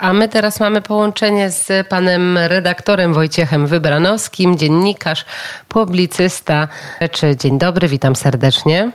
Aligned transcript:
A 0.00 0.12
my 0.12 0.28
teraz 0.28 0.60
mamy 0.60 0.82
połączenie 0.82 1.50
z 1.50 1.88
panem 1.88 2.38
redaktorem 2.38 3.14
Wojciechem 3.14 3.66
Wybranowskim, 3.66 4.58
dziennikarz, 4.58 5.24
publicysta. 5.68 6.68
Czy 7.12 7.36
dzień 7.36 7.58
dobry, 7.58 7.88
witam 7.88 8.16
serdecznie. 8.16 8.92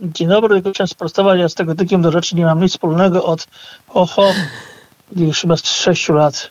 Dzień 0.00 0.28
dobry, 0.28 0.54
tylko 0.54 0.70
chciałem 0.70 0.88
sprostować, 0.88 1.40
ja 1.40 1.48
z 1.48 1.54
tego 1.54 1.74
tykiem 1.74 2.02
do 2.02 2.12
rzeczy 2.12 2.36
nie 2.36 2.44
mam 2.44 2.60
nic 2.60 2.72
wspólnego 2.72 3.24
od 3.24 3.46
oho, 3.88 4.32
już 5.16 5.40
chyba 5.40 5.56
z 5.56 5.70
6 5.70 6.08
lat. 6.08 6.50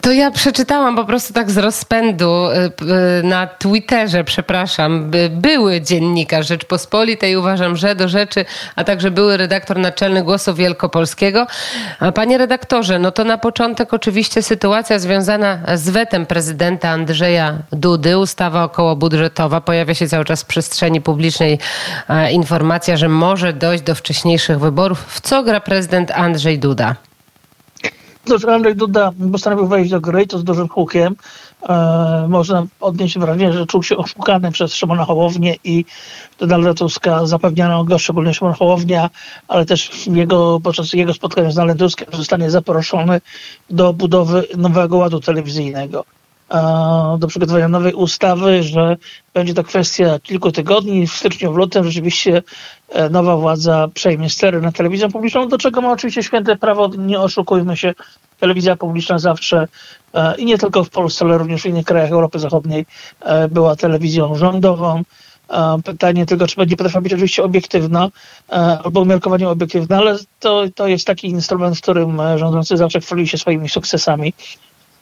To 0.00 0.12
ja 0.12 0.30
przeczytałam 0.30 0.96
po 0.96 1.04
prostu 1.04 1.32
tak 1.32 1.50
z 1.50 1.58
rozpędu 1.58 2.46
y, 2.46 2.84
y, 3.20 3.22
na 3.22 3.46
Twitterze, 3.46 4.24
przepraszam, 4.24 5.10
były 5.30 5.80
dziennikarz 5.80 6.48
Rzeczpospolitej, 6.48 7.36
uważam, 7.36 7.76
że 7.76 7.94
do 7.94 8.08
rzeczy, 8.08 8.44
a 8.76 8.84
także 8.84 9.10
były 9.10 9.36
redaktor 9.36 9.78
naczelny 9.78 10.22
Głosu 10.22 10.54
Wielkopolskiego. 10.54 11.46
A 12.00 12.12
panie 12.12 12.38
redaktorze, 12.38 12.98
no 12.98 13.12
to 13.12 13.24
na 13.24 13.38
początek 13.38 13.94
oczywiście 13.94 14.42
sytuacja 14.42 14.98
związana 14.98 15.58
z 15.74 15.90
wetem 15.90 16.26
prezydenta 16.26 16.88
Andrzeja 16.88 17.58
Dudy, 17.72 18.18
ustawa 18.18 18.64
okołobudżetowa. 18.64 19.60
Pojawia 19.60 19.94
się 19.94 20.08
cały 20.08 20.24
czas 20.24 20.42
w 20.42 20.46
przestrzeni 20.46 21.00
publicznej 21.00 21.58
informacja, 22.30 22.96
że 22.96 23.08
może 23.08 23.52
dojść 23.52 23.84
do 23.84 23.94
wcześniejszych 23.94 24.58
wyborów. 24.58 25.04
W 25.08 25.20
co 25.20 25.42
gra 25.42 25.60
prezydent 25.60 26.10
Andrzej 26.10 26.58
Duda? 26.58 26.96
Że 28.26 28.54
Andrzej 28.54 28.76
Duda 28.76 29.12
postanowił 29.32 29.66
wejść 29.66 29.90
do 29.90 30.00
gry, 30.00 30.26
to 30.26 30.38
z 30.38 30.44
dużym 30.44 30.68
hukiem. 30.68 31.16
E, 31.68 32.26
można 32.28 32.66
odnieść 32.80 33.18
wrażenie, 33.18 33.52
że 33.52 33.66
czuł 33.66 33.82
się 33.82 33.96
oszukany 33.96 34.52
przez 34.52 34.74
Szymona 34.74 35.04
Hołownię 35.04 35.56
i 35.64 35.84
Donalda 36.38 36.74
Tuska. 36.74 37.26
Zapewniano 37.26 37.84
go, 37.84 37.98
szczególnie 37.98 38.34
Szymon 38.34 38.54
Hołownia, 38.54 39.10
ale 39.48 39.66
też 39.66 40.06
jego, 40.06 40.60
podczas 40.60 40.92
jego 40.92 41.14
spotkania 41.14 41.50
z 41.50 41.54
Donaldem 41.54 41.78
Tuskiem 41.78 42.08
zostanie 42.12 42.50
zaproszony 42.50 43.20
do 43.70 43.92
budowy 43.92 44.46
nowego 44.56 44.96
ładu 44.96 45.20
telewizyjnego 45.20 46.04
do 47.18 47.26
przygotowania 47.26 47.68
nowej 47.68 47.94
ustawy, 47.94 48.62
że 48.62 48.96
będzie 49.34 49.54
to 49.54 49.64
kwestia 49.64 50.18
kilku 50.18 50.52
tygodni. 50.52 51.06
W 51.06 51.12
styczniu, 51.12 51.52
w 51.52 51.56
lutym 51.56 51.84
rzeczywiście 51.84 52.42
e, 52.88 53.10
nowa 53.10 53.36
władza 53.36 53.88
przejmie 53.94 54.30
stery 54.30 54.60
na 54.60 54.72
telewizję 54.72 55.08
publiczną, 55.08 55.48
do 55.48 55.58
czego 55.58 55.80
ma 55.80 55.92
oczywiście 55.92 56.22
święte 56.22 56.56
prawo, 56.56 56.90
nie 56.98 57.20
oszukujmy 57.20 57.76
się, 57.76 57.94
telewizja 58.40 58.76
publiczna 58.76 59.18
zawsze 59.18 59.68
e, 60.14 60.34
i 60.36 60.44
nie 60.44 60.58
tylko 60.58 60.84
w 60.84 60.90
Polsce, 60.90 61.24
ale 61.24 61.38
również 61.38 61.62
w 61.62 61.66
innych 61.66 61.86
krajach 61.86 62.10
Europy 62.10 62.38
Zachodniej 62.38 62.86
e, 63.20 63.48
była 63.48 63.76
telewizją 63.76 64.34
rządową. 64.34 65.02
Pytanie 65.84 66.26
tylko, 66.26 66.46
czy 66.46 66.56
będzie 66.56 66.76
potrafiła 66.76 67.00
być 67.00 67.12
oczywiście 67.12 67.42
obiektywna 67.42 68.08
albo 68.84 69.00
umiarkowanie 69.00 69.48
obiektywna, 69.48 69.96
ale 69.96 70.18
to, 70.40 70.64
to 70.74 70.86
jest 70.86 71.06
taki 71.06 71.26
instrument, 71.26 71.80
którym 71.80 72.18
rządzący 72.36 72.76
zawsze 72.76 73.00
chwalili 73.00 73.28
się 73.28 73.38
swoimi 73.38 73.68
sukcesami. 73.68 74.32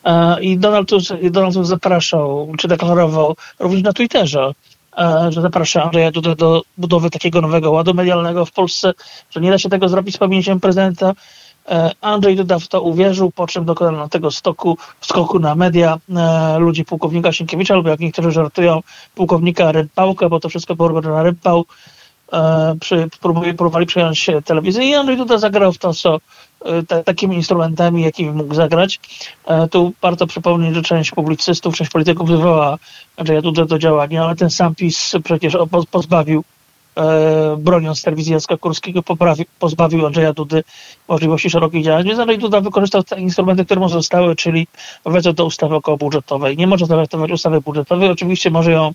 E, 0.04 0.40
I 0.42 0.58
Donald 0.58 0.88
Tusk, 0.88 1.14
Donald 1.30 1.54
Tusk 1.54 1.68
zapraszał, 1.68 2.52
czy 2.58 2.68
deklarował 2.68 3.36
również 3.58 3.82
na 3.82 3.92
Twitterze, 3.92 4.52
e, 4.98 5.26
że 5.32 5.42
zaprasza 5.42 5.82
Andrzeja 5.82 6.10
Dudę 6.10 6.36
do 6.36 6.62
budowy 6.78 7.10
takiego 7.10 7.40
nowego 7.40 7.70
ładu 7.70 7.94
medialnego 7.94 8.46
w 8.46 8.52
Polsce, 8.52 8.92
że 9.30 9.40
nie 9.40 9.50
da 9.50 9.58
się 9.58 9.68
tego 9.68 9.88
zrobić 9.88 10.14
z 10.14 10.18
pamięcią 10.18 10.60
prezydenta. 10.60 11.12
E, 11.68 11.90
Andrzej 12.00 12.36
Duda 12.36 12.58
w 12.58 12.68
to 12.68 12.82
uwierzył, 12.82 13.30
po 13.30 13.46
czym 13.46 13.64
dokonano 13.64 14.08
tego 14.08 14.30
stoku, 14.30 14.78
skoku 15.00 15.38
na 15.38 15.54
media 15.54 15.98
ludzi 16.58 16.84
pułkownika 16.84 17.32
Sienkiewicza, 17.32 17.74
albo 17.74 17.88
jak 17.88 18.00
niektórzy 18.00 18.30
żartują, 18.30 18.80
pułkownika 19.14 19.72
Rympałka, 19.72 20.28
bo 20.28 20.40
to 20.40 20.48
wszystko 20.48 20.76
było 20.76 20.88
robione 20.88 21.14
na 21.14 21.22
Rympał. 21.22 21.64
Przy, 22.80 23.08
próbowali 23.56 23.86
przejąć 23.86 24.30
telewizję 24.44 24.84
i 24.84 24.94
Andrzej 24.94 25.16
Duda 25.16 25.38
zagrał 25.38 25.72
w 25.72 25.78
to, 25.78 25.94
co 25.94 26.18
te, 26.88 27.04
takimi 27.04 27.36
instrumentami, 27.36 28.02
jakimi 28.02 28.30
mógł 28.30 28.54
zagrać. 28.54 29.00
E, 29.46 29.68
tu 29.68 29.92
warto 30.02 30.26
przypomnieć, 30.26 30.74
że 30.74 30.82
część 30.82 31.10
publicystów, 31.10 31.76
część 31.76 31.90
polityków 31.90 32.28
wywołała 32.28 32.78
Andrzeja 33.16 33.42
Dudę 33.42 33.66
do 33.66 33.78
działania, 33.78 34.24
ale 34.24 34.36
ten 34.36 34.50
sam 34.50 34.74
PiS 34.74 35.12
przecież 35.24 35.56
pozbawił 35.90 36.44
e, 36.96 37.56
broniąc 37.58 38.02
telewizji 38.02 38.32
Jacka 38.32 38.56
Kurskiego 38.56 39.02
poprawi, 39.02 39.44
pozbawił 39.58 40.06
Andrzeja 40.06 40.32
Dudy 40.32 40.64
możliwości 41.08 41.50
szerokich 41.50 41.84
działań. 41.84 42.04
Więc 42.04 42.18
Andrzej 42.18 42.38
Duda 42.38 42.60
wykorzystał 42.60 43.02
te 43.02 43.20
instrumenty, 43.20 43.64
które 43.64 43.80
mu 43.80 43.88
zostały, 43.88 44.36
czyli 44.36 44.66
wezwał 45.04 45.34
do 45.34 45.44
ustawy 45.44 45.74
okołobudżetowej. 45.74 46.56
Nie 46.56 46.66
może 46.66 46.86
zawetować 46.86 47.30
ustawy 47.30 47.60
budżetowej, 47.60 48.10
oczywiście 48.10 48.50
może 48.50 48.72
ją 48.72 48.92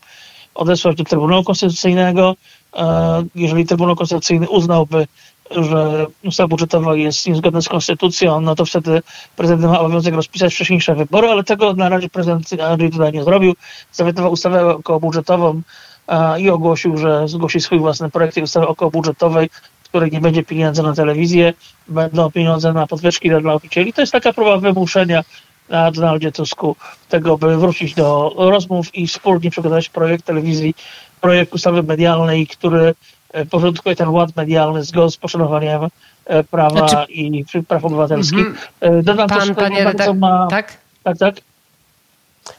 odesłać 0.55 0.97
do 0.97 1.03
Trybunału 1.03 1.43
Konstytucyjnego. 1.43 2.35
E, 2.75 3.23
jeżeli 3.35 3.65
Trybunał 3.65 3.95
Konstytucyjny 3.95 4.49
uznałby 4.49 5.07
że 5.51 6.05
ustawa 6.23 6.47
budżetowa 6.47 6.95
jest 6.95 7.27
niezgodna 7.27 7.61
z 7.61 7.69
konstytucją, 7.69 8.41
no 8.41 8.55
to 8.55 8.65
wtedy 8.65 9.01
prezydent 9.35 9.71
ma 9.71 9.79
obowiązek 9.79 10.13
rozpisać 10.13 10.53
wcześniejsze 10.53 10.95
wybory, 10.95 11.27
ale 11.29 11.43
tego 11.43 11.73
na 11.73 11.89
razie 11.89 12.09
prezydent 12.09 12.61
Andrzej 12.61 12.89
Duda 12.89 13.09
nie 13.09 13.23
zrobił. 13.23 13.55
Zawetował 13.91 14.31
ustawę 14.31 14.75
okołobudżetową 14.75 15.61
a, 16.07 16.37
i 16.37 16.49
ogłosił, 16.49 16.97
że 16.97 17.27
zgłosi 17.27 17.59
swój 17.61 17.79
własny 17.79 18.09
projekt 18.09 18.37
ustawy 18.37 18.67
okołobudżetowej, 18.67 19.49
w 19.83 19.87
której 19.89 20.11
nie 20.11 20.21
będzie 20.21 20.43
pieniędzy 20.43 20.83
na 20.83 20.93
telewizję, 20.93 21.53
będą 21.87 22.31
pieniądze 22.31 22.73
na 22.73 22.87
podwyżki 22.87 23.29
dla 23.29 23.39
nauczycieli. 23.39 23.93
To 23.93 24.01
jest 24.01 24.13
taka 24.13 24.33
próba 24.33 24.57
wymuszenia 24.57 25.23
na 25.69 25.91
Donaldzie 25.91 26.31
Tusku 26.31 26.75
tego, 27.09 27.37
by 27.37 27.57
wrócić 27.57 27.93
do 27.93 28.33
rozmów 28.37 28.95
i 28.95 29.07
wspólnie 29.07 29.51
przygotować 29.51 29.89
projekt 29.89 30.25
telewizji, 30.25 30.75
projekt 31.21 31.53
ustawy 31.53 31.83
medialnej, 31.83 32.47
który 32.47 32.93
E, 33.35 33.45
porządkuje 33.45 33.95
ten 33.95 34.09
ład 34.09 34.35
medialny 34.35 34.83
zgodnie 34.83 35.11
z 35.11 35.17
poszanowaniem 35.17 35.87
e, 36.25 36.43
prawa 36.43 36.87
znaczy... 36.87 37.11
i 37.11 37.45
praw 37.67 37.85
obywatelskich. 37.85 38.45
Mm 38.45 38.55
-hmm. 38.55 39.03
Donald 39.03 39.29
Pan, 39.29 39.39
Tusk 39.39 39.55
panie 39.55 39.85
redak- 39.85 40.17
ma... 40.17 40.47
Tak? 40.49 40.77
Tak, 41.03 41.17
tak? 41.17 41.35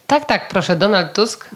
Tak, 0.07 0.25
tak, 0.25 0.49
proszę, 0.49 0.77
Donald 0.77 1.13
Tusk. 1.13 1.51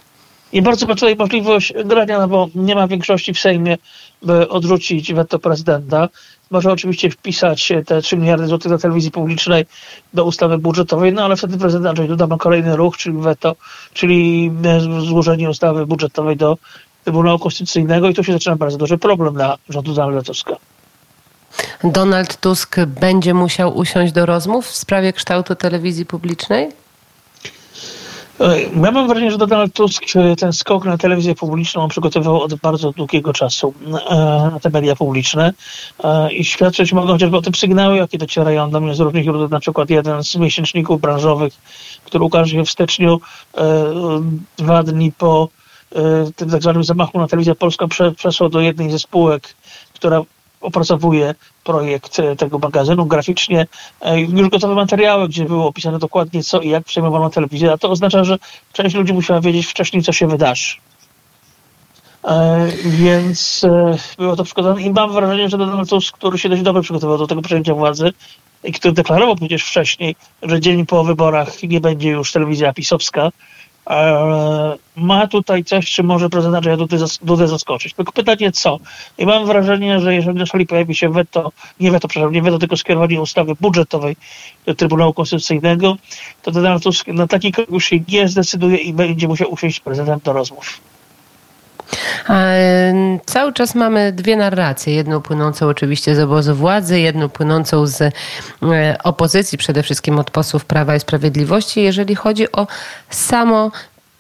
I 0.52 0.62
bardzo 0.62 0.86
tutaj 0.86 1.16
możliwość 1.16 1.72
grania, 1.84 2.18
no 2.18 2.28
bo 2.28 2.48
nie 2.54 2.74
ma 2.74 2.88
większości 2.88 3.34
w 3.34 3.38
Sejmie, 3.38 3.78
by 4.22 4.48
odrzucić 4.48 5.14
weto 5.14 5.38
prezydenta. 5.38 6.08
Może 6.50 6.72
oczywiście 6.72 7.10
wpisać 7.10 7.72
te 7.86 8.02
3 8.02 8.16
miliardy 8.16 8.46
złotych 8.46 8.70
do 8.70 8.78
telewizji 8.78 9.10
publicznej 9.10 9.66
do 10.14 10.24
ustawy 10.24 10.58
budżetowej, 10.58 11.12
no 11.12 11.24
ale 11.24 11.36
wtedy 11.36 11.58
prezydent 11.58 11.86
Andrzej 11.86 12.08
Duda 12.08 12.26
ma 12.26 12.36
kolejny 12.36 12.76
ruch, 12.76 12.96
czyli 12.96 13.18
weto, 13.18 13.56
czyli 13.92 14.52
złożenie 15.06 15.50
ustawy 15.50 15.86
budżetowej 15.86 16.36
do 16.36 16.58
Trybunału 17.04 17.38
Konstytucyjnego 17.38 18.08
i 18.08 18.14
tu 18.14 18.24
się 18.24 18.32
zaczyna 18.32 18.56
bardzo 18.56 18.78
duży 18.78 18.98
problem 18.98 19.34
dla 19.34 19.56
rządu 19.68 19.94
Donalda 19.94 20.22
Tuska. 20.22 20.56
Donald 21.84 22.40
Tusk 22.40 22.76
będzie 22.86 23.34
musiał 23.34 23.78
usiąść 23.78 24.12
do 24.12 24.26
rozmów 24.26 24.66
w 24.66 24.76
sprawie 24.76 25.12
kształtu 25.12 25.54
telewizji 25.54 26.06
publicznej? 26.06 26.68
Ja 28.82 28.90
mam 28.90 29.08
wrażenie, 29.08 29.30
że 29.30 29.38
Donald 29.38 29.74
Tusk 29.74 30.04
ten 30.38 30.52
skok 30.52 30.84
na 30.84 30.98
telewizję 30.98 31.34
publiczną 31.34 31.88
przygotowywał 31.88 32.42
od 32.42 32.54
bardzo 32.54 32.92
długiego 32.92 33.32
czasu 33.32 33.74
e, 33.86 34.14
na 34.52 34.60
te 34.60 34.70
media 34.70 34.96
publiczne 34.96 35.52
e, 36.04 36.32
i 36.32 36.44
świadczyć 36.44 36.92
mogą 36.92 37.12
chociażby 37.12 37.36
o 37.36 37.42
tym 37.42 37.54
sygnały, 37.54 37.96
jakie 37.96 38.18
docierają 38.18 38.70
do 38.70 38.80
mnie 38.80 38.94
z 38.94 39.00
różnych 39.00 39.24
źródeł. 39.24 39.48
Na 39.48 39.60
przykład 39.60 39.90
jeden 39.90 40.24
z 40.24 40.36
miesięczników 40.36 41.00
branżowych, 41.00 41.52
który 42.04 42.24
ukaże 42.24 42.50
się 42.50 42.64
w 42.64 42.70
styczniu, 42.70 43.20
e, 43.56 43.62
dwa 44.58 44.82
dni 44.82 45.12
po 45.12 45.48
tym 46.36 46.50
tak 46.50 46.62
zwanym 46.62 46.84
zamachu 46.84 47.18
na 47.18 47.28
telewizję 47.28 47.54
polską 47.54 47.88
przeszło 48.16 48.48
do 48.48 48.60
jednej 48.60 48.90
ze 48.90 48.98
spółek, 48.98 49.54
która 49.94 50.22
opracowuje 50.60 51.34
projekt 51.64 52.18
y, 52.18 52.36
tego 52.36 52.58
magazynu 52.58 53.06
graficznie. 53.06 53.66
Y, 54.06 54.20
już 54.20 54.48
gotowe 54.48 54.74
materiały, 54.74 55.28
gdzie 55.28 55.44
było 55.44 55.66
opisane 55.66 55.98
dokładnie 55.98 56.42
co 56.42 56.60
i 56.60 56.68
jak 56.68 56.84
przejmowano 56.84 57.30
telewizję, 57.30 57.72
a 57.72 57.78
to 57.78 57.90
oznacza, 57.90 58.24
że 58.24 58.38
część 58.72 58.94
ludzi 58.94 59.12
musiała 59.12 59.40
wiedzieć 59.40 59.66
wcześniej, 59.66 60.02
co 60.02 60.12
się 60.12 60.26
wydarzy. 60.26 60.74
Więc 62.84 63.66
było 64.18 64.36
to 64.36 64.44
przygotowane 64.44 64.82
i 64.82 64.90
mam 64.90 65.12
wrażenie, 65.12 65.48
że 65.48 65.58
Donald 65.58 65.88
Tusk, 65.88 66.16
który 66.16 66.38
się 66.38 66.48
dość 66.48 66.62
dobrze 66.62 66.82
przygotował 66.82 67.18
do 67.18 67.26
tego 67.26 67.42
przejęcia 67.42 67.74
władzy 67.74 68.12
i 68.64 68.72
który 68.72 68.94
deklarował 68.94 69.36
przecież 69.36 69.64
wcześniej, 69.64 70.16
że 70.42 70.60
dzień 70.60 70.86
po 70.86 71.04
wyborach 71.04 71.62
nie 71.62 71.80
będzie 71.80 72.10
już 72.10 72.32
telewizja 72.32 72.72
pisowska, 72.72 73.30
E, 73.30 73.59
ma 74.96 75.26
tutaj 75.26 75.64
coś, 75.64 75.90
czy 75.90 76.02
może 76.02 76.30
prezydent 76.30 76.56
Andrzeja 76.56 76.76
Dudę 77.22 77.48
zaskoczyć. 77.48 77.94
Tylko 77.94 78.12
pytanie 78.12 78.52
co? 78.52 78.78
I 79.18 79.26
mam 79.26 79.46
wrażenie, 79.46 80.00
że 80.00 80.14
jeżeli 80.14 80.66
pojawi 80.66 80.94
się 80.94 81.08
weto, 81.12 81.52
nie 81.80 81.90
weto, 81.90 82.08
przepraszam, 82.08 82.34
nie 82.34 82.42
weto, 82.42 82.58
tylko 82.58 82.76
skierowanie 82.76 83.20
ustawy 83.20 83.52
budżetowej 83.60 84.16
do 84.66 84.74
Trybunału 84.74 85.14
Konstytucyjnego, 85.14 85.96
to 86.42 86.50
Donald 86.50 86.82
Tusk 86.82 87.06
na 87.06 87.26
taki 87.26 87.52
już 87.70 87.84
się 87.84 87.96
nie 88.08 88.28
zdecyduje 88.28 88.76
i 88.76 88.92
będzie 88.92 89.28
musiał 89.28 89.52
usiąść 89.52 89.80
prezydent 89.80 90.22
do 90.22 90.32
rozmów. 90.32 90.80
Cały 93.26 93.52
czas 93.52 93.74
mamy 93.74 94.12
dwie 94.12 94.36
narracje. 94.36 94.94
Jedną 94.94 95.20
płynącą 95.20 95.68
oczywiście 95.68 96.14
z 96.14 96.18
obozu 96.18 96.54
władzy, 96.54 97.00
jedną 97.00 97.28
płynącą 97.28 97.86
z 97.86 98.02
e, 98.02 98.10
opozycji, 99.04 99.58
przede 99.58 99.82
wszystkim 99.82 100.18
od 100.18 100.30
posłów 100.30 100.64
Prawa 100.64 100.96
i 100.96 101.00
Sprawiedliwości, 101.00 101.82
jeżeli 101.82 102.14
chodzi 102.14 102.52
o 102.52 102.66
samo 103.10 103.70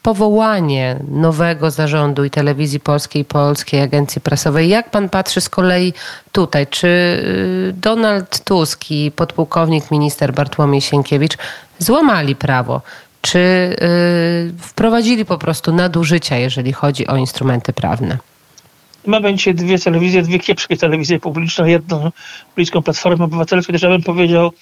powołanie 0.02 0.96
nowego 1.08 1.70
zarządu 1.70 2.24
i 2.24 2.30
telewizji 2.30 2.80
polskiej, 2.80 3.24
Polskiej 3.24 3.80
Agencji 3.80 4.20
Prasowej. 4.20 4.68
Jak 4.68 4.90
pan 4.90 5.08
patrzy 5.08 5.40
z 5.40 5.48
kolei 5.48 5.92
tutaj? 6.32 6.66
Czy 6.66 6.88
y, 6.88 7.72
Donald 7.76 8.44
Tusk 8.44 8.90
i 8.90 9.10
podpułkownik 9.10 9.90
minister 9.90 10.34
Bartłomiej 10.34 10.80
Sienkiewicz 10.80 11.38
złamali 11.78 12.36
prawo? 12.36 12.80
Czy 13.20 13.38
y, 13.38 14.52
wprowadzili 14.58 15.24
po 15.24 15.38
prostu 15.38 15.72
nadużycia, 15.72 16.36
jeżeli 16.36 16.72
chodzi 16.72 17.06
o 17.06 17.16
instrumenty 17.16 17.72
prawne? 17.72 18.18
Mamy 19.06 19.34
dzisiaj 19.34 19.54
dwie 19.54 19.78
telewizje, 19.78 20.22
dwie 20.22 20.38
kiepskie 20.38 20.76
telewizje 20.76 21.20
publiczne, 21.20 21.70
jedną 21.70 22.10
bliską 22.56 22.82
Platformę 22.82 23.24
Obywatelską. 23.24 23.72
Też 23.72 23.82
ja 23.82 23.88
bym 23.88 24.02
powiedział, 24.02 24.52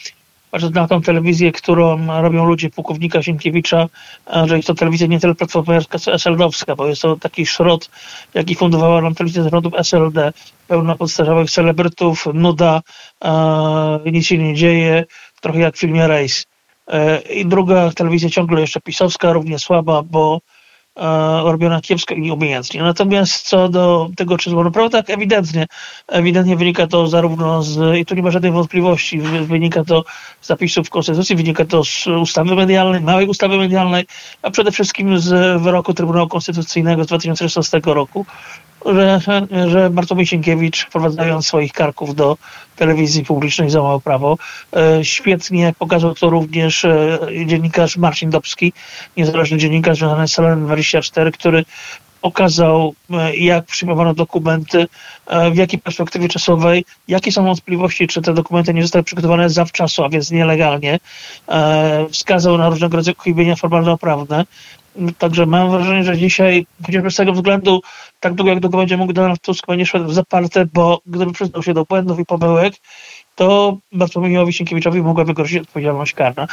patrząc 0.50 0.74
na 0.74 0.88
tą 0.88 1.02
telewizję, 1.02 1.52
którą 1.52 2.06
robią 2.22 2.44
ludzie 2.44 2.70
pułkownika 2.70 3.22
Sienkiewicza, 3.22 3.86
że 4.44 4.56
jest 4.56 4.66
to 4.66 4.74
telewizja 4.74 5.06
nie 5.06 5.20
tyle 5.20 5.34
platformerska, 5.34 5.98
co 5.98 6.12
SLD-owska, 6.12 6.76
bo 6.76 6.86
jest 6.86 7.02
to 7.02 7.16
taki 7.16 7.46
szrot, 7.46 7.90
jaki 8.34 8.54
fundowała 8.54 9.00
nam 9.00 9.14
telewizja 9.14 9.42
z 9.42 9.46
rodów 9.46 9.72
SLD, 9.76 10.32
pełna 10.68 10.96
podstarzałowych 10.96 11.50
celebrytów, 11.50 12.26
nuda, 12.34 12.82
nic 14.12 14.26
się 14.26 14.38
nie 14.38 14.54
dzieje, 14.54 15.04
trochę 15.40 15.58
jak 15.58 15.76
w 15.76 15.80
filmie 15.80 16.06
Race. 16.06 16.44
E, 16.88 17.18
I 17.18 17.46
druga 17.46 17.90
telewizja 17.90 18.30
ciągle 18.30 18.60
jeszcze 18.60 18.80
pisowska, 18.80 19.32
równie 19.32 19.58
słaba, 19.58 20.02
bo 20.02 20.40
robiona 21.44 21.80
kiepsko 21.80 22.14
i 22.14 22.20
nieumiejętnie. 22.20 22.82
Natomiast 22.82 23.48
co 23.48 23.68
do 23.68 24.10
tego, 24.16 24.38
czy 24.38 24.50
złamano 24.50 24.70
prawo, 24.70 24.88
tak 24.88 25.10
ewidentnie. 25.10 25.66
Ewidentnie 26.08 26.56
wynika 26.56 26.86
to 26.86 27.06
zarówno 27.06 27.62
z, 27.62 27.96
i 27.96 28.06
tu 28.06 28.14
nie 28.14 28.22
ma 28.22 28.30
żadnej 28.30 28.52
wątpliwości, 28.52 29.18
wynika 29.20 29.84
to 29.84 30.04
z 30.40 30.46
zapisów 30.46 30.90
Konstytucji, 30.90 31.36
wynika 31.36 31.64
to 31.64 31.84
z 31.84 32.06
ustawy 32.06 32.54
medialnej, 32.54 33.00
małej 33.00 33.26
ustawy 33.26 33.56
medialnej, 33.56 34.06
a 34.42 34.50
przede 34.50 34.72
wszystkim 34.72 35.18
z 35.18 35.62
wyroku 35.62 35.94
Trybunału 35.94 36.28
Konstytucyjnego 36.28 37.04
z 37.04 37.06
2016 37.06 37.80
roku, 37.84 38.26
że, 38.86 39.20
że 39.68 39.90
Bartłomiej 39.90 40.26
wprowadzając 40.76 41.46
swoich 41.46 41.72
karków 41.72 42.14
do 42.14 42.36
telewizji 42.76 43.24
publicznej, 43.24 43.70
złamał 43.70 44.00
prawo. 44.00 44.38
E, 44.76 45.04
świetnie 45.04 45.74
pokazał 45.78 46.14
to 46.14 46.30
również 46.30 46.84
e, 46.84 47.18
dziennikarz 47.46 47.96
Marcin 47.96 48.30
Dobski, 48.30 48.72
niezależny 49.16 49.58
dziennikarz 49.58 49.98
związany 49.98 50.28
z 50.28 50.32
Salonem 50.32 50.64
24, 50.64 51.32
który 51.32 51.64
pokazał, 52.20 52.94
e, 53.10 53.36
jak 53.36 53.64
przyjmowano 53.64 54.14
dokumenty, 54.14 54.86
w 55.52 55.56
jakiej 55.56 55.78
perspektywie 55.80 56.28
czasowej, 56.28 56.84
jakie 57.08 57.32
są 57.32 57.44
wątpliwości, 57.44 58.06
czy 58.06 58.22
te 58.22 58.34
dokumenty 58.34 58.74
nie 58.74 58.82
zostały 58.82 59.04
przygotowane 59.04 59.50
zawczasu, 59.50 60.04
a 60.04 60.08
więc 60.08 60.30
nielegalnie. 60.30 60.98
Wskazał 62.10 62.58
na 62.58 62.68
różnego 62.68 62.96
rodzaju 62.96 63.16
chybienia 63.18 63.56
formalno-prawne. 63.56 64.44
Także 65.18 65.46
mam 65.46 65.70
wrażenie, 65.70 66.04
że 66.04 66.18
dzisiaj, 66.18 66.66
chociażby 66.86 67.10
z 67.10 67.16
tego 67.16 67.32
względu, 67.32 67.80
tak 68.20 68.34
długo 68.34 68.50
jak 68.50 68.60
długo 68.60 68.78
będzie 68.78 68.96
mógł 68.96 69.12
Donald 69.12 69.40
Tusk, 69.40 69.66
będzie 69.66 69.86
szedł 69.86 70.08
w 70.08 70.14
zaparte, 70.14 70.66
bo 70.72 71.00
gdyby 71.06 71.32
przyznał 71.32 71.62
się 71.62 71.74
do 71.74 71.84
błędów 71.84 72.18
i 72.18 72.24
pomyłek, 72.24 72.74
to 73.38 73.76
Bartłomiejowi 73.92 74.52
Sienkiewiczowi 74.52 75.02
mogłaby 75.02 75.34
grozić 75.34 75.62
odpowiedzialność 75.62 76.12
karna. 76.12 76.46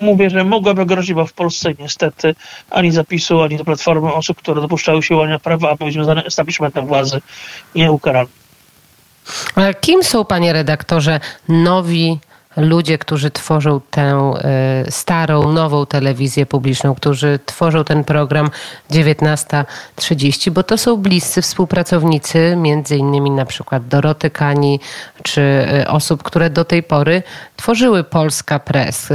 Mówię, 0.00 0.30
że 0.30 0.44
mogłaby 0.44 0.86
grozić, 0.86 1.14
bo 1.14 1.26
w 1.26 1.32
Polsce 1.32 1.72
niestety 1.78 2.34
ani 2.70 2.90
zapisu, 2.90 3.42
ani 3.42 3.56
do 3.56 3.64
Platformy 3.64 4.12
osób, 4.12 4.38
które 4.38 4.60
dopuszczały 4.60 5.02
się 5.02 5.16
łamania 5.16 5.38
prawa, 5.38 5.70
a 5.70 5.76
były 5.76 5.92
związane 5.92 6.24
establishmentem 6.24 6.86
władzy, 6.86 7.20
nie 7.74 7.92
ukarano. 7.92 8.28
Ale 9.54 9.74
kim 9.74 10.04
są, 10.04 10.24
panie 10.24 10.52
redaktorze, 10.52 11.20
nowi 11.48 12.18
ludzie, 12.56 12.98
którzy 12.98 13.30
tworzą 13.30 13.80
tę 13.90 14.32
e, 14.34 14.90
starą, 14.90 15.52
nową 15.52 15.86
telewizję 15.86 16.46
publiczną, 16.46 16.94
którzy 16.94 17.38
tworzą 17.46 17.84
ten 17.84 18.04
program 18.04 18.50
19.30, 18.90 20.50
bo 20.50 20.62
to 20.62 20.78
są 20.78 20.96
bliscy 20.96 21.42
współpracownicy, 21.42 22.56
między 22.56 22.96
innymi 22.96 23.30
na 23.30 23.46
przykład 23.46 23.88
Doroty 23.88 24.30
Kani, 24.30 24.80
czy 25.22 25.40
e, 25.40 25.88
osób, 25.88 26.22
które 26.22 26.50
do 26.50 26.64
tej 26.64 26.82
pory 26.82 27.22
tworzyły 27.56 28.04
Polska 28.04 28.58
Press. 28.58 29.10
E, 29.10 29.14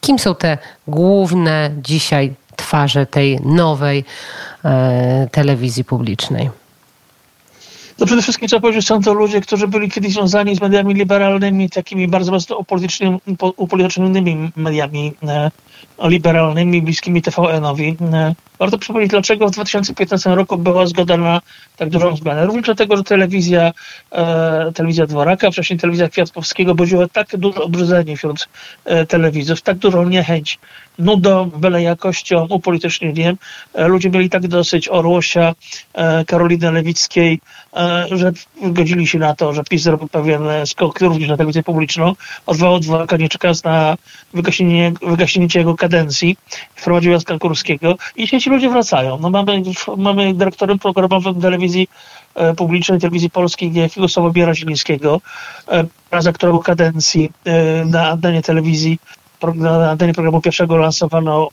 kim 0.00 0.18
są 0.18 0.34
te 0.34 0.58
główne 0.88 1.70
dzisiaj 1.82 2.34
twarze 2.56 3.06
tej 3.06 3.40
nowej 3.44 4.04
telewizji 5.32 5.84
publicznej? 5.84 6.50
No 8.00 8.06
przede 8.06 8.22
wszystkim 8.22 8.48
trzeba 8.48 8.60
powiedzieć, 8.60 8.86
są 8.86 9.02
to 9.02 9.14
ludzie, 9.14 9.40
którzy 9.40 9.68
byli 9.68 9.90
kiedyś 9.90 10.12
związani 10.12 10.56
z 10.56 10.60
mediami 10.60 10.94
liberalnymi, 10.94 11.70
takimi 11.70 12.08
bardzo 12.08 12.32
mocno 12.32 12.64
upolitycznymi 13.56 14.50
mediami 14.56 15.12
e, 15.28 15.50
liberalnymi, 16.02 16.82
bliskimi 16.82 17.22
TVN-owi. 17.22 17.96
E, 18.12 18.34
warto 18.58 18.78
przypomnieć, 18.78 19.10
dlaczego 19.10 19.48
w 19.48 19.50
2015 19.50 20.34
roku 20.34 20.58
była 20.58 20.86
zgoda 20.86 21.16
na 21.16 21.40
tak 21.76 21.88
dużą 21.88 22.16
zmianę. 22.16 22.46
Również 22.46 22.64
dlatego, 22.64 22.96
że 22.96 23.04
telewizja, 23.04 23.72
e, 24.12 24.72
telewizja 24.74 25.06
Dworaka, 25.06 25.50
wcześniej 25.50 25.78
telewizja 25.78 26.08
Kwiatkowskiego 26.08 26.74
budziła 26.74 27.08
tak 27.08 27.36
duże 27.36 27.60
obrzydzenie 27.60 28.16
wśród 28.16 28.48
e, 28.84 29.06
telewizów, 29.06 29.62
tak 29.62 29.78
dużą 29.78 30.08
niechęć, 30.08 30.58
nudą, 30.98 31.50
byle 31.50 31.82
jakością, 31.82 32.46
upolitycznieniem. 32.50 33.36
E, 33.74 33.88
ludzie 33.88 34.10
mieli 34.10 34.30
tak 34.30 34.48
dosyć 34.48 34.88
Orłosia, 34.88 35.54
e, 35.94 36.24
Karoliny 36.24 36.72
Lewickiej, 36.72 37.40
e, 37.72 37.89
że 38.10 38.32
godzili 38.62 39.06
się 39.06 39.18
na 39.18 39.34
to, 39.34 39.52
że 39.52 39.64
PiS 39.64 39.82
zrobił 39.82 40.08
pewien 40.08 40.42
skok 40.64 41.00
również 41.00 41.28
na 41.28 41.36
telewizję 41.36 41.62
publiczną, 41.62 42.14
odwołał 42.46 42.80
Dworaka, 42.80 43.16
nie 43.16 43.28
czekając 43.28 43.64
na 43.64 43.96
wygaśnięcie, 44.34 45.06
wygaśnięcie 45.06 45.58
jego 45.58 45.74
kadencji, 45.74 46.36
wprowadził 46.74 47.12
Jacka 47.12 47.38
Kurskiego 47.38 47.96
i 48.16 48.22
dzisiaj 48.22 48.40
ci 48.40 48.50
ludzie 48.50 48.70
wracają. 48.70 49.18
No 49.18 49.30
mamy, 49.30 49.62
mamy 49.96 50.34
dyrektorem 50.34 50.78
programowym 50.78 51.40
telewizji 51.40 51.88
e, 52.34 52.54
publicznej, 52.54 53.00
telewizji 53.00 53.30
polskiej 53.30 53.70
niejakiego 53.70 54.08
Sławomiera 54.08 54.54
Zielińskiego, 54.54 55.20
e, 55.68 56.22
za 56.22 56.32
którego 56.32 56.58
kadencji 56.58 57.30
e, 57.44 57.84
na 57.84 58.08
antenie 58.08 58.42
telewizji 58.42 58.98
na 59.54 59.90
antenie 59.90 60.14
programu 60.14 60.40
pierwszego 60.40 60.76
lansowano 60.76 61.48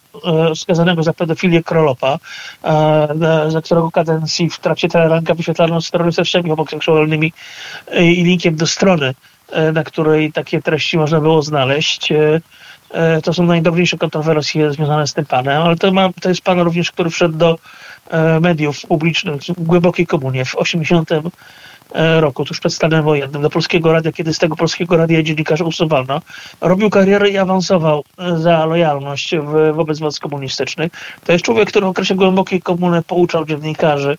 e, 0.52 0.56
skazanego 0.56 1.04
za 1.04 1.14
pedofilię 1.14 1.64
Krolopa, 1.64 2.20
e, 2.64 3.46
za 3.48 3.62
którego 3.62 3.92
kadencji 3.92 4.50
w 4.50 4.60
trakcie 4.60 4.90
teleranka 4.90 5.34
wyświetlano 5.34 5.82
z 5.82 5.92
terrorystycznymi 5.92 6.50
homoseksualnymi 6.50 7.34
e, 7.88 8.06
i 8.06 8.24
linkiem 8.24 8.56
do 8.56 8.68
strony, 8.68 9.14
e, 9.52 9.72
na 9.72 9.84
której 9.84 10.32
takie 10.32 10.62
treści 10.62 10.98
można 10.98 11.22
było 11.22 11.42
znaleźć. 11.42 12.12
E, 12.12 12.42
E, 12.92 13.22
to 13.22 13.34
są 13.34 13.44
najdrobniejsze 13.44 13.98
kontrowersje 13.98 14.72
związane 14.72 15.08
z 15.08 15.14
tym 15.14 15.26
panem, 15.26 15.62
ale 15.62 15.76
to, 15.76 15.92
ma, 15.92 16.10
to 16.22 16.30
jest 16.30 16.42
pan 16.42 16.60
również, 16.60 16.92
który 16.92 17.10
wszedł 17.10 17.38
do 17.38 17.60
e, 18.10 18.40
mediów 18.40 18.82
publicznych 18.82 19.42
w 19.42 19.64
głębokiej 19.64 20.08
komunie 20.08 20.46
w 20.46 20.56
80 20.56 21.12
e, 21.12 21.22
roku, 22.20 22.46
tuż 22.46 22.60
przed 22.60 22.74
stanem 22.74 23.04
wojennym, 23.04 23.42
do 23.42 23.50
Polskiego 23.50 23.92
Radia, 23.92 24.12
kiedy 24.12 24.34
z 24.34 24.38
tego 24.38 24.56
Polskiego 24.56 24.98
Radia 24.98 25.24
dziennikarza 25.24 25.66
usuwano. 25.66 26.22
Robił 26.62 26.90
karierę 26.90 27.30
i 27.30 27.38
awansował 27.38 28.04
za 28.38 28.66
lojalność 28.66 29.36
wobec 29.74 30.00
władz 30.00 30.20
komunistycznych. 30.20 30.92
To 31.26 31.32
jest 31.32 31.46
człowiek, 31.46 31.70
który 31.70 31.86
w 31.86 31.90
okresie 31.90 32.16
głębokiej 32.16 32.62
komuny 32.62 33.02
pouczał 33.02 33.46
dziennikarzy, 33.46 34.18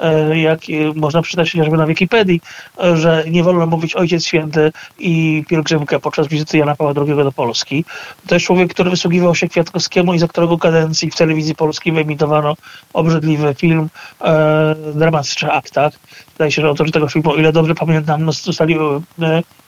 E, 0.00 0.38
jak 0.38 0.60
można 0.94 1.22
przeczytać 1.22 1.52
chociażby 1.52 1.76
na 1.76 1.86
Wikipedii, 1.86 2.40
e, 2.84 2.96
że 2.96 3.24
nie 3.30 3.42
wolno 3.42 3.66
mówić 3.66 3.94
Ojciec 3.94 4.24
Święty 4.24 4.72
i 4.98 5.44
pielgrzymka 5.48 5.98
podczas 6.00 6.28
wizyty 6.28 6.58
Jana 6.58 6.76
Pawła 6.76 7.04
II 7.06 7.16
do 7.16 7.32
Polski. 7.32 7.84
To 8.26 8.34
jest 8.34 8.46
człowiek, 8.46 8.74
który 8.74 8.90
wysługiwał 8.90 9.34
się 9.34 9.48
Kwiatkowskiemu 9.48 10.14
i 10.14 10.18
za 10.18 10.28
którego 10.28 10.58
kadencji 10.58 11.10
w 11.10 11.16
telewizji 11.16 11.54
polskiej 11.54 11.92
wyemitowano 11.92 12.56
obrzydliwy 12.92 13.54
film 13.54 13.88
e, 14.20 14.74
Dramat 14.94 15.26
w 15.26 15.34
trzech 15.34 15.50
aktach. 15.50 15.92
Zdaje 16.34 16.52
się, 16.52 16.62
że 16.62 16.68
autorzy 16.68 16.92
tego 16.92 17.08
filmu, 17.10 17.30
o 17.30 17.36
ile 17.36 17.52
dobrze 17.52 17.74
pamiętam, 17.74 18.24
no, 18.24 18.32
zostali 18.32 18.76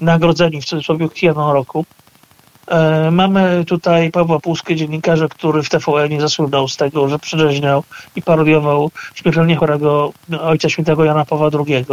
nagrodzeni 0.01 0.61
w 0.61 0.65
cudzysłowie 0.65 1.09
jedną 1.23 1.53
roku. 1.53 1.85
E, 2.67 3.11
mamy 3.11 3.65
tutaj 3.65 4.11
Pawła 4.11 4.41
Płuskę, 4.41 4.77
dziennikarza, 4.77 5.29
który 5.29 5.63
w 5.63 5.69
TVN 5.69 6.21
zasłynął 6.21 6.69
z 6.69 6.77
tego, 6.77 7.09
że 7.09 7.19
przedrzeźniał 7.19 7.85
i 8.17 8.23
parodiował 8.23 8.91
śmiertelnie 9.15 9.57
chorego 9.57 10.13
ojca 10.41 10.69
świętego 10.69 11.05
Jana 11.05 11.25
Pawła 11.25 11.51
II. 11.67 11.85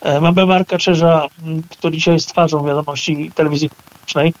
E, 0.00 0.20
mamy 0.20 0.46
Marka 0.46 0.78
Czerza, 0.78 1.26
który 1.70 1.96
dzisiaj 1.96 2.14
jest 2.14 2.28
twarzą 2.28 2.66
wiadomości 2.66 3.30
telewizji 3.34 3.70
publicznej 3.70 4.34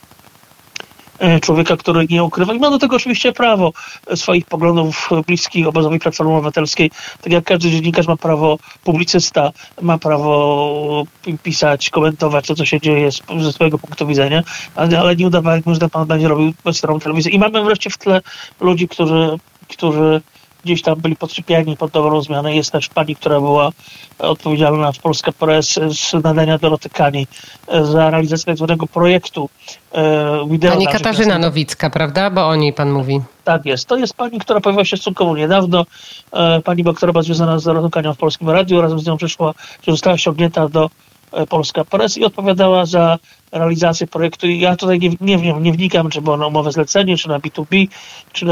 człowieka, 1.42 1.76
który 1.76 2.06
nie 2.10 2.24
ukrywa 2.24 2.54
i 2.54 2.58
ma 2.58 2.70
do 2.70 2.78
tego 2.78 2.96
oczywiście 2.96 3.32
prawo 3.32 3.72
swoich 4.14 4.46
poglądów 4.46 5.08
bliskich 5.26 5.66
obozowi 5.66 5.98
Platformy 5.98 6.32
Obywatelskiej. 6.32 6.90
Tak 7.22 7.32
jak 7.32 7.44
każdy 7.44 7.70
dziennikarz 7.70 8.06
ma 8.06 8.16
prawo, 8.16 8.58
publicysta 8.84 9.52
ma 9.82 9.98
prawo 9.98 11.04
pisać, 11.42 11.90
komentować 11.90 12.46
to, 12.46 12.54
co 12.54 12.64
się 12.64 12.80
dzieje 12.80 13.12
z, 13.12 13.22
ze 13.40 13.52
swojego 13.52 13.78
punktu 13.78 14.06
widzenia, 14.06 14.42
ale, 14.74 15.00
ale 15.00 15.16
nie 15.16 15.26
udawajmy, 15.26 15.74
że 15.74 15.88
pan 15.88 16.06
będzie 16.06 16.28
robił 16.28 16.52
starą 16.72 17.00
telewizję. 17.00 17.32
I 17.32 17.38
mamy 17.38 17.64
wreszcie 17.64 17.90
w 17.90 17.98
tle 17.98 18.20
ludzi, 18.60 18.88
którzy, 18.88 19.38
którzy 19.68 20.20
gdzieś 20.64 20.82
tam 20.82 21.00
byli 21.00 21.16
podczepiani 21.16 21.76
pod 21.76 21.90
dobrą 21.90 22.22
zmianę. 22.22 22.54
Jest 22.54 22.70
też 22.72 22.88
pani, 22.88 23.16
która 23.16 23.40
była 23.40 23.70
odpowiedzialna 24.18 24.92
w 24.92 24.98
Polska 24.98 25.32
Press 25.32 25.78
z 25.90 26.24
nadania 26.24 26.58
Doroty 26.58 26.90
Kani 26.90 27.26
e, 27.68 27.84
za 27.84 28.10
realizację 28.10 28.44
tak 28.46 28.56
zwanego 28.56 28.86
projektu 28.86 29.48
e, 29.92 30.48
wideo. 30.50 30.72
Pani 30.72 30.86
Katarzyna 30.86 31.38
Nowicka, 31.38 31.90
prawda? 31.90 32.30
Bo 32.30 32.48
o 32.48 32.56
niej 32.56 32.72
pan 32.72 32.90
mówi. 32.90 33.20
Tak 33.44 33.66
jest. 33.66 33.88
To 33.88 33.96
jest 33.96 34.14
pani, 34.14 34.38
która 34.38 34.60
pojawiła 34.60 34.84
się 34.84 34.96
stosunkowo 34.96 35.36
niedawno. 35.36 35.86
E, 36.32 36.60
pani, 36.60 36.84
która 36.84 37.12
była 37.12 37.22
związana 37.22 37.58
z 37.58 37.64
Dorodą 37.64 38.14
w 38.14 38.18
Polskim 38.18 38.50
Radiu. 38.50 38.80
Razem 38.80 39.00
z 39.00 39.06
nią 39.06 39.16
przyszła, 39.16 39.54
że 39.86 39.92
została 39.92 40.18
ściągnięta 40.18 40.68
do 40.68 40.90
E, 41.09 41.09
Polska 41.48 41.84
Press 41.84 42.16
i 42.16 42.24
odpowiadała 42.24 42.86
za 42.86 43.18
realizację 43.52 44.06
projektu. 44.06 44.46
Ja 44.46 44.76
tutaj 44.76 45.00
nie, 45.20 45.36
nie, 45.36 45.52
nie 45.52 45.72
wnikam, 45.72 46.10
czy 46.10 46.20
było 46.20 46.36
na 46.36 46.46
umowę 46.46 46.72
zlecenie, 46.72 47.16
czy 47.16 47.28
na 47.28 47.38
B2B, 47.38 47.88
czy, 48.32 48.46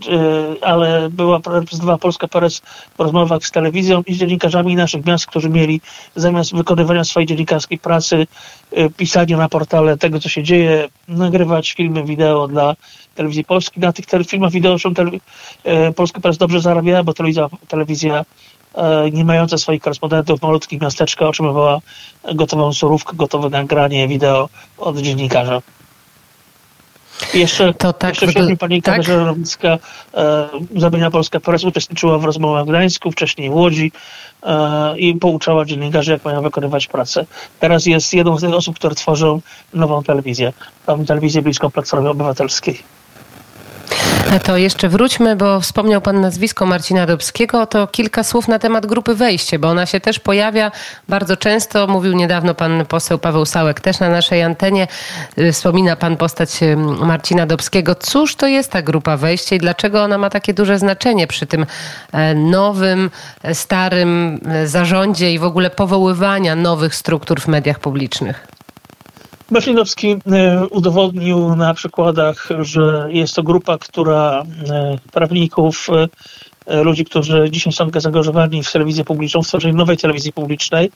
czy, 0.00 0.18
ale 0.60 1.10
była 1.10 1.36
reprezentowała 1.36 1.98
Polska 1.98 2.28
Press 2.28 2.62
w 2.98 3.00
rozmowach 3.00 3.46
z 3.46 3.50
telewizją 3.50 4.02
i 4.06 4.14
z 4.14 4.18
dziennikarzami 4.18 4.76
naszych 4.76 5.06
miast, 5.06 5.26
którzy 5.26 5.48
mieli 5.48 5.80
zamiast 6.16 6.54
wykonywania 6.54 7.04
swojej 7.04 7.26
dziennikarskiej 7.26 7.78
pracy, 7.78 8.26
e, 8.72 8.90
pisania 8.90 9.36
na 9.36 9.48
portale 9.48 9.98
tego, 9.98 10.20
co 10.20 10.28
się 10.28 10.42
dzieje, 10.42 10.88
nagrywać 11.08 11.72
filmy, 11.72 12.04
wideo 12.04 12.48
dla 12.48 12.76
telewizji 13.14 13.44
polskiej. 13.44 13.82
Na 13.82 13.92
tych 13.92 14.06
filmach 14.28 14.52
wideo 14.52 14.76
e, 15.64 15.92
Polska 15.92 16.20
Press 16.20 16.38
dobrze 16.38 16.60
zarabiała, 16.60 17.02
bo 17.02 17.14
telewizja, 17.14 17.48
telewizja 17.68 18.24
E, 18.24 18.24
nie 19.12 19.24
mająca 19.24 19.58
swoich 19.58 19.82
korespondentów 19.82 20.40
w 20.40 20.42
malutkich 20.42 20.80
miasteczkach 20.80 21.28
otrzymywała 21.28 21.80
gotową 22.34 22.72
surówkę, 22.72 23.16
gotowe 23.16 23.48
nagranie 23.48 24.08
wideo 24.08 24.48
od 24.78 24.98
dziennikarza. 24.98 25.62
Jeszcze, 27.34 27.74
to 27.74 27.92
tak, 27.92 28.10
jeszcze 28.10 28.26
wśród 28.26 28.60
pani 28.60 28.82
tak? 28.82 28.96
Katarzyna 28.96 29.24
Rowicka, 29.24 29.78
e, 31.04 31.10
Polska 31.10 31.40
Press 31.40 31.64
uczestniczyła 31.64 32.18
w 32.18 32.24
rozmowach 32.24 32.64
w 32.64 32.68
Gdańsku, 32.68 33.10
wcześniej 33.10 33.50
w 33.50 33.54
Łodzi 33.54 33.92
e, 34.42 34.98
i 34.98 35.14
pouczała 35.14 35.64
dziennikarzy, 35.64 36.12
jak 36.12 36.24
mają 36.24 36.42
wykonywać 36.42 36.86
pracę. 36.86 37.26
Teraz 37.60 37.86
jest 37.86 38.14
jedną 38.14 38.38
z 38.38 38.40
tych 38.40 38.54
osób, 38.54 38.76
które 38.76 38.94
tworzą 38.94 39.40
nową 39.74 40.02
telewizję, 40.02 40.52
nową 40.88 41.04
telewizję 41.04 41.42
bliską 41.42 41.70
Platformie 41.70 42.10
Obywatelskiej. 42.10 42.99
To 44.46 44.56
jeszcze 44.56 44.88
wróćmy, 44.88 45.36
bo 45.36 45.60
wspomniał 45.60 46.00
Pan 46.00 46.20
nazwisko 46.20 46.66
Marcina 46.66 47.06
Dobskiego. 47.06 47.66
To 47.66 47.86
kilka 47.86 48.24
słów 48.24 48.48
na 48.48 48.58
temat 48.58 48.86
grupy 48.86 49.14
Wejście, 49.14 49.58
bo 49.58 49.68
ona 49.68 49.86
się 49.86 50.00
też 50.00 50.18
pojawia 50.18 50.72
bardzo 51.08 51.36
często. 51.36 51.86
Mówił 51.86 52.12
niedawno 52.12 52.54
Pan 52.54 52.86
poseł 52.86 53.18
Paweł 53.18 53.46
Sałek 53.46 53.80
też 53.80 54.00
na 54.00 54.08
naszej 54.08 54.42
antenie. 54.42 54.88
Y, 55.38 55.52
wspomina 55.52 55.96
Pan 55.96 56.16
postać 56.16 56.62
y, 56.62 56.76
Marcina 56.76 57.46
Dobskiego. 57.46 57.94
Cóż 57.94 58.36
to 58.36 58.46
jest 58.46 58.70
ta 58.70 58.82
grupa 58.82 59.16
Wejście 59.16 59.56
i 59.56 59.58
dlaczego 59.58 60.02
ona 60.02 60.18
ma 60.18 60.30
takie 60.30 60.54
duże 60.54 60.78
znaczenie 60.78 61.26
przy 61.26 61.46
tym 61.46 61.66
e, 62.12 62.34
nowym, 62.34 63.10
e, 63.42 63.54
starym 63.54 64.40
e, 64.48 64.66
zarządzie 64.66 65.32
i 65.32 65.38
w 65.38 65.44
ogóle 65.44 65.70
powoływania 65.70 66.56
nowych 66.56 66.94
struktur 66.94 67.40
w 67.40 67.48
mediach 67.48 67.78
publicznych? 67.78 68.59
Maślinowski 69.50 70.16
e, 70.32 70.66
udowodnił 70.66 71.56
na 71.56 71.74
przykładach, 71.74 72.48
że 72.60 73.08
jest 73.10 73.34
to 73.34 73.42
grupa, 73.42 73.78
która 73.78 74.42
e, 74.70 74.98
prawników 75.12 75.88
E, 75.90 76.08
ludzi, 76.70 77.04
którzy 77.04 77.50
dzisiaj 77.50 77.72
są 77.72 77.90
zaangażowani 77.96 78.62
w 78.62 78.72
telewizję 78.72 79.04
publiczną, 79.04 79.42
w 79.42 79.48
tworzeniu 79.48 79.74
nowej 79.74 79.96
telewizji 79.96 80.32
publicznej, 80.32 80.90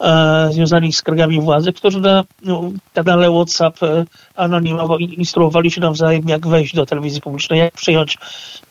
e, 0.00 0.48
związani 0.52 0.92
z 0.92 0.96
skargami 0.96 1.40
władzy, 1.40 1.72
którzy 1.72 2.00
na 2.00 2.24
no, 2.42 2.70
kanale 2.94 3.30
WhatsApp 3.30 3.82
e, 3.82 4.04
anonimowo 4.36 4.98
instruowali 4.98 5.70
się 5.70 5.80
nawzajem, 5.80 6.28
jak 6.28 6.46
wejść 6.46 6.74
do 6.74 6.86
telewizji 6.86 7.20
publicznej, 7.20 7.58
jak 7.58 7.74
przyjąć 7.74 8.18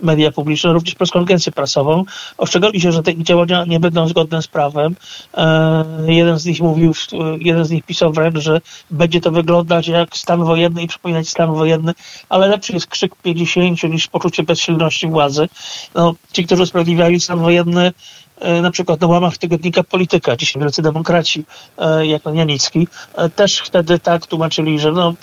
media 0.01 0.31
publiczne, 0.31 0.73
również 0.73 0.95
przez 0.95 1.11
konwencję 1.11 1.51
prasową. 1.51 2.03
Ostrzegali 2.37 2.81
się, 2.81 2.91
że 2.91 3.03
te 3.03 3.23
działania 3.23 3.65
nie 3.65 3.79
będą 3.79 4.07
zgodne 4.07 4.41
z 4.41 4.47
prawem. 4.47 4.95
E, 5.33 5.85
jeden 6.07 6.39
z 6.39 6.45
nich 6.45 6.61
mówił, 6.61 6.93
jeden 7.39 7.65
z 7.65 7.71
nich 7.71 7.83
pisał 7.83 8.13
wręcz, 8.13 8.37
że 8.37 8.61
będzie 8.91 9.21
to 9.21 9.31
wyglądać 9.31 9.87
jak 9.87 10.17
stan 10.17 10.43
wojenny 10.43 10.83
i 10.83 10.87
przypominać 10.87 11.29
stan 11.29 11.53
wojenny, 11.53 11.93
ale 12.29 12.47
lepszy 12.47 12.73
jest 12.73 12.87
krzyk 12.87 13.15
50 13.15 13.83
niż 13.83 14.07
poczucie 14.07 14.43
bezsilności 14.43 15.07
władzy. 15.07 15.49
No, 15.95 16.15
ci, 16.39 16.45
którzy 16.45 16.63
usprawiedliwiali 16.63 17.19
stan 17.19 17.39
wojenny, 17.39 17.91
e, 18.39 18.61
na 18.61 18.71
przykład 18.71 19.01
na 19.01 19.07
łamach 19.07 19.37
tygodnika 19.37 19.83
Polityka, 19.83 20.35
dzisiaj 20.35 20.61
wielcy 20.61 20.81
demokraci, 20.81 21.45
e, 21.77 22.05
jak 22.07 22.21
pan 22.21 22.35
Janicki, 22.35 22.87
e, 23.15 23.29
też 23.29 23.59
wtedy 23.59 23.99
tak 23.99 24.27
tłumaczyli, 24.27 24.79
że 24.79 24.91
no, 24.91 25.13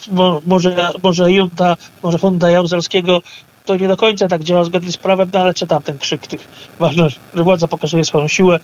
może, 0.47 0.91
może 1.03 1.33
junta, 1.33 1.77
może 2.03 2.19
funda 2.19 2.51
Jaruzelskiego 2.51 3.23
to 3.65 3.77
nie 3.77 3.89
do 3.89 3.97
końca 3.97 4.29
tak 4.29 4.45
działa 4.45 4.65
zgodnie 4.65 4.93
z 4.93 4.97
prawem, 4.97 5.31
no 5.33 5.41
ale 5.41 5.55
czy 5.55 5.67
tam 5.67 5.83
ten 5.83 5.99
krzyk 5.99 6.27
tych 6.27 6.49
ważne, 6.79 7.11
że 7.35 7.45
władza 7.45 7.69
pokazuje 7.69 8.05
swoją 8.05 8.29
siłę 8.29 8.61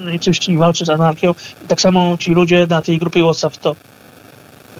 no 0.00 0.10
i 0.10 0.20
czymś 0.20 0.38
walczy 0.56 0.84
z 0.84 0.90
anarchią. 0.90 1.34
I 1.64 1.68
tak 1.68 1.80
samo 1.80 2.16
ci 2.18 2.32
ludzie 2.32 2.66
na 2.66 2.82
tej 2.82 2.98
grupie 2.98 3.22
WhatsApp 3.22 3.56
to 3.56 3.76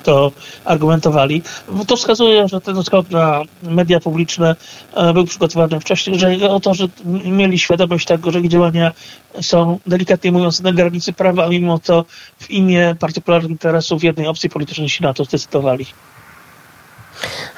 to 0.04 0.32
argumentowali. 0.64 1.42
To 1.86 1.96
wskazuje, 1.96 2.48
że 2.48 2.60
ten 2.60 2.84
skok 2.84 3.10
na 3.10 3.42
media 3.62 4.00
publiczne 4.00 4.56
e, 4.94 5.12
był 5.12 5.24
przygotowany 5.24 5.80
wcześniej, 5.80 6.18
że 6.18 6.50
o 6.50 6.60
to, 6.60 6.74
że 6.74 6.88
mieli 7.24 7.58
świadomość 7.58 8.06
tego, 8.06 8.30
że 8.30 8.40
ich 8.40 8.48
działania 8.48 8.92
są 9.40 9.78
delikatnie 9.86 10.32
mówiąc 10.32 10.60
na 10.60 10.72
granicy 10.72 11.12
prawa, 11.12 11.44
a 11.44 11.48
mimo 11.48 11.78
to 11.78 12.04
w 12.38 12.50
imię 12.50 12.96
partykularnych 13.00 13.50
interesów 13.50 14.04
jednej 14.04 14.26
opcji 14.26 14.50
politycznej 14.50 14.88
się 14.88 15.04
na 15.04 15.14
to 15.14 15.24
zdecydowali. 15.24 15.86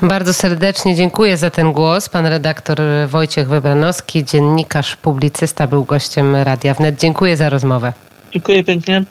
Bardzo 0.03 0.33
serdecznie 0.33 0.97
dziękuję 0.97 1.37
za 1.37 1.51
ten 1.51 1.73
głos. 1.73 2.09
Pan 2.09 2.27
redaktor 2.27 2.79
Wojciech 3.09 3.49
Wybranowski, 3.49 4.25
dziennikarz, 4.25 4.97
publicysta, 4.97 5.67
był 5.67 5.85
gościem 5.85 6.37
Radia 6.37 6.75
Wnet. 6.75 7.01
Dziękuję 7.01 7.37
za 7.37 7.49
rozmowę. 7.49 7.93
Dziękuję 8.33 8.65
pięknie. 8.65 9.05